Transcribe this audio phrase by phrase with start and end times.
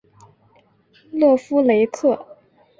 [1.11, 2.25] 勒夫雷克。